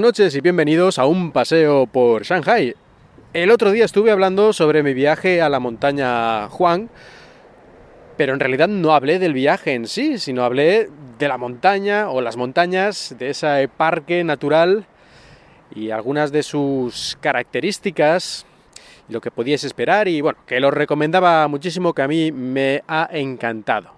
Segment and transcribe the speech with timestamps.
[0.00, 2.74] Buenas noches y bienvenidos a un paseo por Shanghai.
[3.34, 6.88] El otro día estuve hablando sobre mi viaje a la montaña Huang,
[8.16, 10.88] pero en realidad no hablé del viaje en sí, sino hablé
[11.18, 14.86] de la montaña o las montañas, de ese parque natural
[15.74, 18.46] y algunas de sus características,
[19.10, 23.06] lo que podíais esperar y bueno, que lo recomendaba muchísimo, que a mí me ha
[23.12, 23.90] encantado.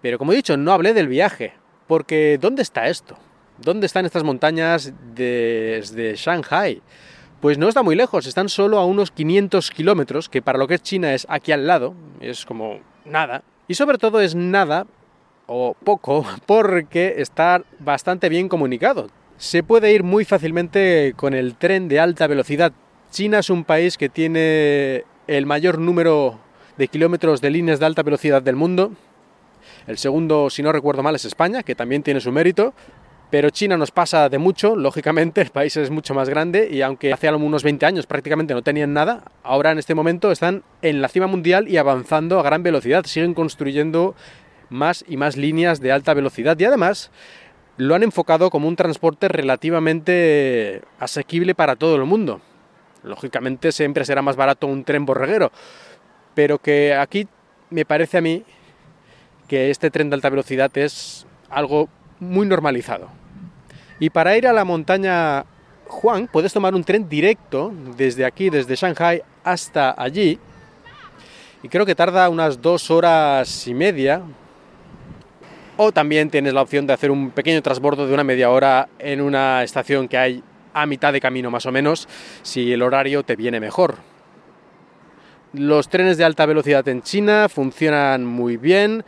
[0.00, 1.52] Pero como he dicho, no hablé del viaje,
[1.86, 3.18] porque ¿dónde está esto?
[3.62, 6.80] ¿Dónde están estas montañas desde Shanghai?
[7.40, 10.74] Pues no está muy lejos, están solo a unos 500 kilómetros, que para lo que
[10.74, 13.42] es China es aquí al lado, es como nada.
[13.68, 14.86] Y sobre todo es nada,
[15.46, 19.08] o poco, porque está bastante bien comunicado.
[19.36, 22.72] Se puede ir muy fácilmente con el tren de alta velocidad.
[23.10, 26.38] China es un país que tiene el mayor número
[26.78, 28.92] de kilómetros de líneas de alta velocidad del mundo.
[29.86, 32.74] El segundo, si no recuerdo mal, es España, que también tiene su mérito,
[33.30, 37.12] pero China nos pasa de mucho, lógicamente, el país es mucho más grande y aunque
[37.12, 41.08] hace unos 20 años prácticamente no tenían nada, ahora en este momento están en la
[41.08, 44.14] cima mundial y avanzando a gran velocidad, siguen construyendo
[44.68, 47.10] más y más líneas de alta velocidad y además
[47.76, 52.40] lo han enfocado como un transporte relativamente asequible para todo el mundo.
[53.02, 55.50] Lógicamente siempre será más barato un tren borreguero,
[56.34, 57.26] pero que aquí
[57.70, 58.44] me parece a mí
[59.48, 61.88] que este tren de alta velocidad es algo
[62.20, 63.08] muy normalizado.
[63.98, 65.44] Y para ir a la montaña
[65.90, 70.38] Juan puedes tomar un tren directo desde aquí, desde Shanghai hasta allí.
[71.62, 74.22] Y creo que tarda unas dos horas y media.
[75.76, 79.20] O también tienes la opción de hacer un pequeño transbordo de una media hora en
[79.20, 82.08] una estación que hay a mitad de camino más o menos,
[82.42, 83.96] si el horario te viene mejor.
[85.52, 89.04] Los trenes de alta velocidad en China funcionan muy bien,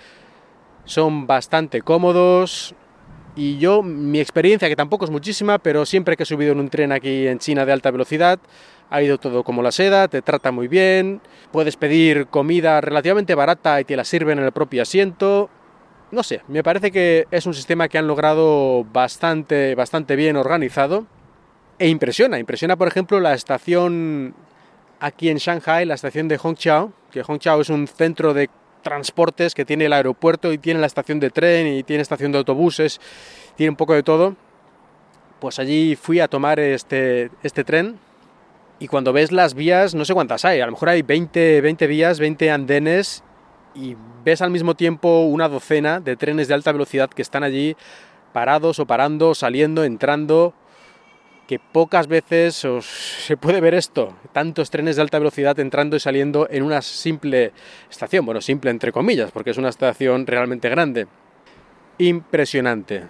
[0.84, 2.75] son bastante cómodos,
[3.34, 6.69] y yo, mi experiencia, que tampoco es muchísima, pero siempre que he subido en un
[6.69, 8.38] tren aquí en China de alta velocidad,
[8.91, 13.81] ha ido todo como la seda, te trata muy bien, puedes pedir comida relativamente barata
[13.81, 15.48] y te la sirven en el propio asiento.
[16.10, 21.06] No sé, me parece que es un sistema que han logrado bastante, bastante bien organizado
[21.78, 22.38] e impresiona.
[22.38, 24.34] Impresiona, por ejemplo, la estación
[25.00, 28.50] aquí en Shanghai, la estación de Hongqiao, que Hongqiao es un centro de
[28.82, 32.38] transportes que tiene el aeropuerto y tiene la estación de tren y tiene estación de
[32.38, 33.00] autobuses,
[33.56, 34.37] tiene un poco de todo.
[35.41, 37.98] Pues allí fui a tomar este, este tren
[38.78, 41.87] y cuando ves las vías, no sé cuántas hay, a lo mejor hay 20, 20
[41.87, 43.25] vías, 20 andenes
[43.75, 47.76] y ves al mismo tiempo una docena de trenes de alta velocidad que están allí
[48.32, 50.54] parados o parando, saliendo, entrando
[51.47, 56.47] que pocas veces se puede ver esto, tantos trenes de alta velocidad entrando y saliendo
[56.50, 57.53] en una simple
[57.91, 61.06] estación, bueno, simple entre comillas, porque es una estación realmente grande.
[61.98, 63.08] Impresionante.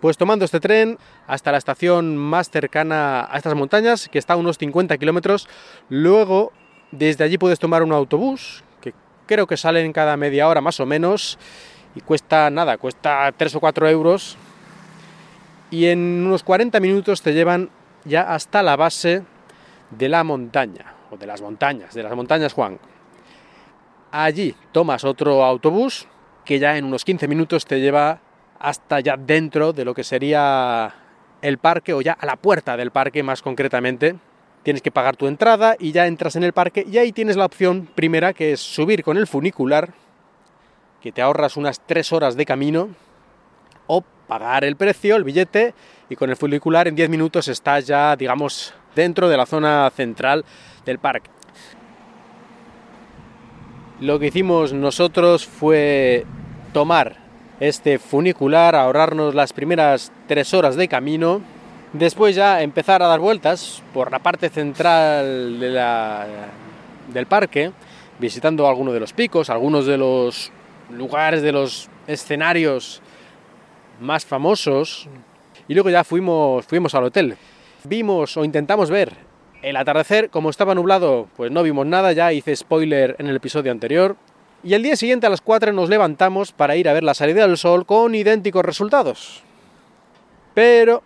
[0.00, 0.96] Pues tomando este tren
[1.26, 5.48] hasta la estación más cercana a estas montañas, que está a unos 50 kilómetros,
[5.88, 6.52] luego
[6.92, 8.94] desde allí puedes tomar un autobús, que
[9.26, 11.38] creo que salen cada media hora más o menos,
[11.96, 14.38] y cuesta nada, cuesta 3 o 4 euros,
[15.70, 17.70] y en unos 40 minutos te llevan
[18.04, 19.22] ya hasta la base
[19.90, 22.78] de la montaña, o de las montañas, de las montañas Juan.
[24.10, 26.06] Allí tomas otro autobús
[26.44, 28.20] que ya en unos 15 minutos te lleva
[28.58, 30.94] hasta ya dentro de lo que sería
[31.42, 34.16] el parque o ya a la puerta del parque más concretamente.
[34.62, 37.44] Tienes que pagar tu entrada y ya entras en el parque y ahí tienes la
[37.44, 39.92] opción primera que es subir con el funicular,
[41.00, 42.88] que te ahorras unas 3 horas de camino,
[44.28, 45.74] pagar el precio, el billete,
[46.08, 50.44] y con el funicular en 10 minutos estás ya, digamos, dentro de la zona central
[50.84, 51.30] del parque.
[54.00, 56.24] Lo que hicimos nosotros fue
[56.72, 57.16] tomar
[57.58, 61.40] este funicular, ahorrarnos las primeras tres horas de camino,
[61.92, 65.58] después ya empezar a dar vueltas por la parte central
[67.12, 67.72] del parque,
[68.20, 70.52] visitando algunos de los picos, algunos de los
[70.90, 73.02] lugares, de los escenarios
[74.00, 75.08] más famosos
[75.66, 77.36] y luego ya fuimos, fuimos al hotel.
[77.84, 79.28] Vimos o intentamos ver
[79.62, 83.72] el atardecer, como estaba nublado, pues no vimos nada, ya hice spoiler en el episodio
[83.72, 84.16] anterior.
[84.62, 87.46] Y el día siguiente a las 4 nos levantamos para ir a ver la salida
[87.46, 89.42] del sol con idénticos resultados.
[90.54, 91.02] Pero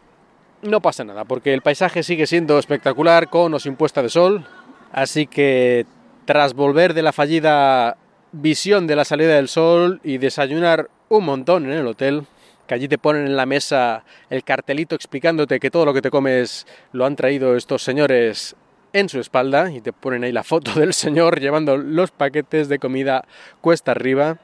[0.62, 4.46] no pasa nada, porque el paisaje sigue siendo espectacular con o sin puesta de sol.
[4.92, 5.86] Así que
[6.24, 7.96] tras volver de la fallida
[8.32, 12.24] visión de la salida del sol y desayunar un montón en el hotel,
[12.66, 16.10] que allí te ponen en la mesa el cartelito explicándote que todo lo que te
[16.10, 18.56] comes lo han traído estos señores
[18.92, 22.78] en su espalda y te ponen ahí la foto del señor llevando los paquetes de
[22.78, 23.24] comida
[23.60, 24.38] cuesta arriba.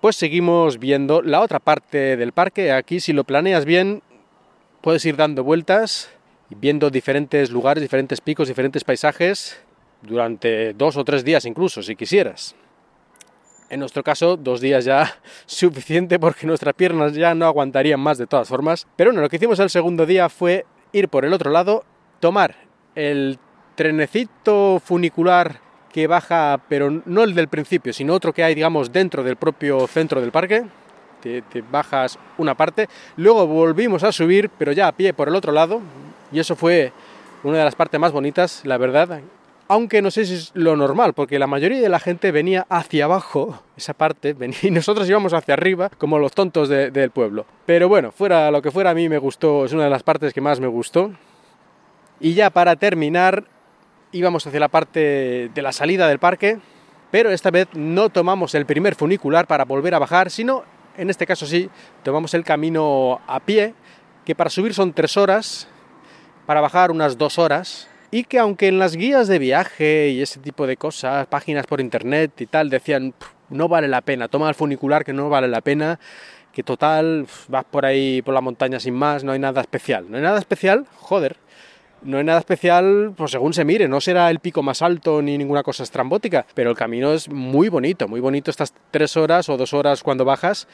[0.00, 2.72] Pues seguimos viendo la otra parte del parque.
[2.72, 4.02] Aquí si lo planeas bien
[4.80, 6.10] puedes ir dando vueltas,
[6.48, 9.60] viendo diferentes lugares, diferentes picos, diferentes paisajes
[10.02, 12.56] durante dos o tres días incluso, si quisieras.
[13.70, 18.26] En nuestro caso, dos días ya suficiente porque nuestras piernas ya no aguantarían más de
[18.26, 18.86] todas formas.
[18.96, 21.84] Pero bueno, lo que hicimos el segundo día fue ir por el otro lado,
[22.18, 22.56] tomar
[22.96, 23.38] el
[23.76, 25.60] trenecito funicular
[25.92, 29.86] que baja, pero no el del principio, sino otro que hay, digamos, dentro del propio
[29.86, 30.64] centro del parque.
[31.20, 35.36] Te, te, bajas una parte, luego volvimos a subir, pero ya a pie por el
[35.36, 35.82] otro lado,
[36.32, 36.92] y eso fue
[37.44, 39.20] una de las partes más bonitas, la verdad.
[39.70, 43.04] Aunque no sé si es lo normal, porque la mayoría de la gente venía hacia
[43.04, 47.46] abajo, esa parte, y nosotros íbamos hacia arriba, como los tontos de, del pueblo.
[47.66, 50.32] Pero bueno, fuera lo que fuera, a mí me gustó, es una de las partes
[50.34, 51.12] que más me gustó.
[52.18, 53.44] Y ya para terminar,
[54.10, 56.58] íbamos hacia la parte de la salida del parque,
[57.12, 60.64] pero esta vez no tomamos el primer funicular para volver a bajar, sino,
[60.96, 61.70] en este caso sí,
[62.02, 63.74] tomamos el camino a pie,
[64.24, 65.68] que para subir son tres horas,
[66.44, 70.40] para bajar unas dos horas, y que aunque en las guías de viaje y ese
[70.40, 73.14] tipo de cosas, páginas por internet y tal, decían,
[73.48, 76.00] no vale la pena, toma el funicular que no vale la pena,
[76.52, 80.10] que total, vas por ahí por la montaña sin más, no hay nada especial.
[80.10, 81.36] No hay nada especial, joder,
[82.02, 85.38] no hay nada especial, pues según se mire, no será el pico más alto ni
[85.38, 89.56] ninguna cosa estrambótica, pero el camino es muy bonito, muy bonito estas tres horas o
[89.56, 90.66] dos horas cuando bajas,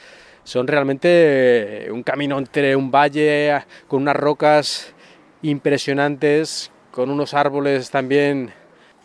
[0.43, 4.93] son realmente un camino entre un valle con unas rocas
[5.41, 8.49] impresionantes, con unos árboles también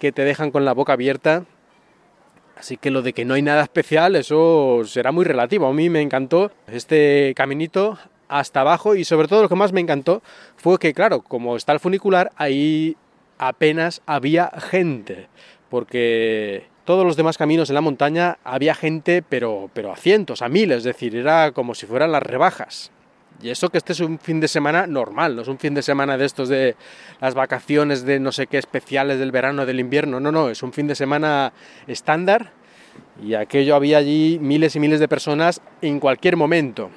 [0.00, 1.44] que te dejan con la boca abierta.
[2.56, 5.66] Así que lo de que no hay nada especial, eso será muy relativo.
[5.66, 7.98] A mí me encantó este caminito
[8.28, 10.22] hasta abajo y sobre todo lo que más me encantó
[10.56, 12.96] fue que, claro, como está el funicular, ahí
[13.36, 15.28] apenas había gente.
[15.68, 20.48] Porque todos los demás caminos en la montaña había gente, pero, pero a cientos, a
[20.48, 22.90] miles, es decir, era como si fueran las rebajas.
[23.40, 25.82] Y eso que este es un fin de semana normal, no es un fin de
[25.82, 26.76] semana de estos de
[27.20, 30.72] las vacaciones de no sé qué especiales del verano, del invierno, no, no, es un
[30.72, 31.52] fin de semana
[31.86, 32.52] estándar
[33.22, 36.90] y aquello había allí miles y miles de personas en cualquier momento.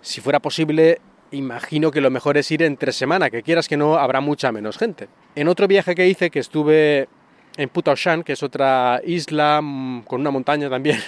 [0.00, 3.96] Si fuera posible, imagino que lo mejor es ir entre semana, que quieras que no,
[3.96, 5.08] habrá mucha menos gente.
[5.34, 7.08] En otro viaje que hice, que estuve
[7.56, 10.98] en Putaoshan, que es otra isla mm, con una montaña también,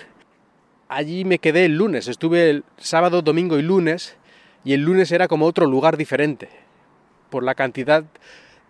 [0.89, 4.17] allí me quedé el lunes, estuve el sábado, domingo y lunes,
[4.65, 6.49] y el lunes era como otro lugar diferente,
[7.31, 8.05] por la cantidad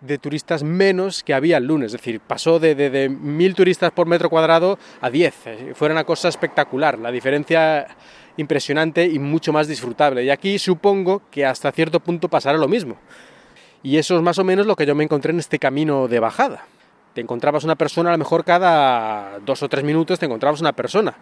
[0.01, 3.91] de turistas menos que había el lunes, es decir, pasó de, de, de mil turistas
[3.91, 5.35] por metro cuadrado a diez,
[5.73, 7.87] fue una cosa espectacular, la diferencia
[8.37, 12.97] impresionante y mucho más disfrutable, y aquí supongo que hasta cierto punto pasará lo mismo,
[13.83, 16.19] y eso es más o menos lo que yo me encontré en este camino de
[16.19, 16.65] bajada.
[17.13, 20.73] Te encontrabas una persona, a lo mejor cada dos o tres minutos te encontrabas una
[20.73, 21.17] persona,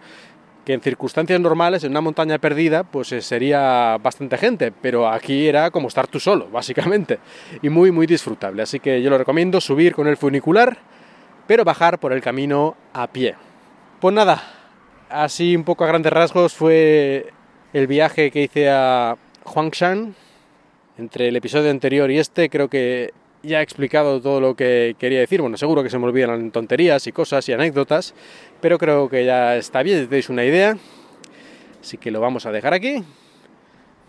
[0.68, 5.72] que en circunstancias normales, en una montaña perdida, pues sería bastante gente, pero aquí era
[5.72, 7.20] como estar tú solo, básicamente,
[7.62, 8.64] y muy, muy disfrutable.
[8.64, 10.78] Así que yo lo recomiendo subir con el funicular,
[11.48, 13.36] pero bajar por el camino a pie.
[14.02, 14.44] Pues nada,
[15.10, 17.32] así un poco a grandes rasgos fue
[17.72, 19.16] el viaje que hice a
[19.46, 20.16] Huangshan.
[20.98, 23.14] Entre el episodio anterior y este, creo que
[23.44, 25.42] ya he explicado todo lo que quería decir.
[25.42, 28.14] Bueno, seguro que se me olvidan tonterías y cosas y anécdotas,
[28.62, 30.78] pero creo que ya está bien, tenéis una idea.
[31.82, 33.04] Así que lo vamos a dejar aquí.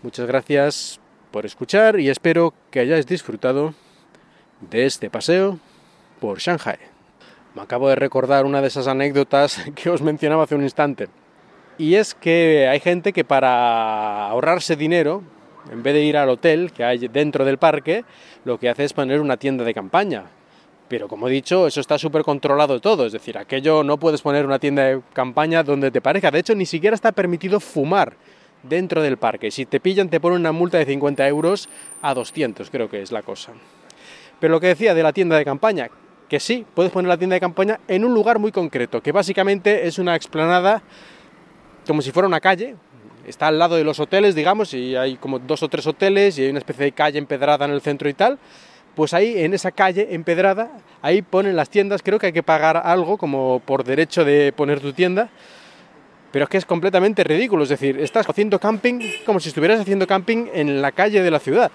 [0.03, 0.99] Muchas gracias
[1.31, 3.73] por escuchar y espero que hayáis disfrutado
[4.61, 5.59] de este paseo
[6.19, 6.77] por Shanghai.
[7.55, 11.07] Me acabo de recordar una de esas anécdotas que os mencionaba hace un instante.
[11.77, 15.23] Y es que hay gente que para ahorrarse dinero,
[15.71, 18.03] en vez de ir al hotel que hay dentro del parque,
[18.45, 20.25] lo que hace es poner una tienda de campaña.
[20.87, 24.45] Pero como he dicho, eso está súper controlado todo, es decir, aquello no puedes poner
[24.45, 26.31] una tienda de campaña donde te parezca.
[26.31, 28.15] De hecho, ni siquiera está permitido fumar
[28.63, 29.51] dentro del parque.
[29.51, 31.69] Si te pillan, te ponen una multa de 50 euros
[32.01, 33.53] a 200, creo que es la cosa.
[34.39, 35.89] Pero lo que decía de la tienda de campaña,
[36.27, 39.87] que sí, puedes poner la tienda de campaña en un lugar muy concreto, que básicamente
[39.87, 40.81] es una explanada
[41.85, 42.75] como si fuera una calle,
[43.29, 46.43] está al lado de los hoteles, digamos, y hay como dos o tres hoteles y
[46.43, 48.39] hay una especie de calle empedrada en el centro y tal.
[48.95, 50.71] Pues ahí, en esa calle empedrada,
[51.01, 54.79] ahí ponen las tiendas, creo que hay que pagar algo como por derecho de poner
[54.79, 55.29] tu tienda,
[56.31, 60.05] pero es que es completamente ridículo, es decir, estás haciendo camping como si estuvieras haciendo
[60.05, 61.71] camping en la calle de la ciudad.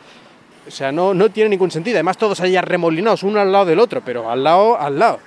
[0.67, 1.97] O sea, no, no tiene ningún sentido.
[1.97, 5.19] Además, todos ahí arremolinados, uno al lado del otro, pero al lado, al lado.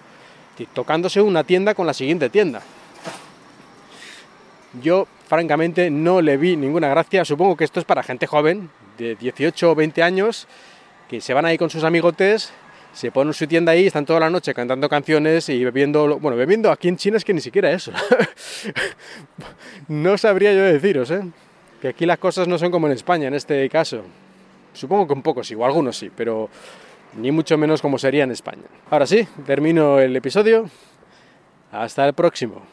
[0.73, 2.61] Tocándose una tienda con la siguiente tienda.
[4.81, 7.25] Yo francamente no le vi ninguna gracia.
[7.25, 10.47] Supongo que esto es para gente joven, de 18 o 20 años,
[11.09, 12.51] que se van ahí con sus amigotes,
[12.93, 16.71] se ponen su tienda ahí, están toda la noche cantando canciones y bebiendo, bueno, bebiendo
[16.71, 17.91] aquí en China es que ni siquiera eso.
[19.87, 21.21] no sabría yo deciros, ¿eh?
[21.81, 24.01] Que aquí las cosas no son como en España en este caso.
[24.73, 26.49] Supongo que un poco sí, o algunos sí, pero
[27.17, 28.63] ni mucho menos como sería en España.
[28.89, 30.69] Ahora sí, termino el episodio.
[31.71, 32.63] Hasta el próximo.